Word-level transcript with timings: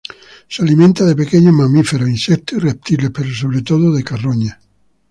Se 0.49 0.63
alimenta 0.63 1.05
de 1.05 1.15
pequeños 1.15 1.53
mamíferos, 1.53 2.09
insectos 2.09 2.57
y 2.57 2.61
reptiles, 2.65 3.11
pero 3.13 3.31
sobre 3.31 3.61
todo 3.61 3.93
de 3.93 4.03
carroña. 4.03 4.59